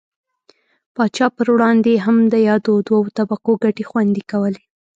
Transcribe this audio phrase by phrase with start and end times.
[0.95, 4.61] پاچا پر وړاندې یې هم د یادو دوو طبقو ګټې خوندي کولې.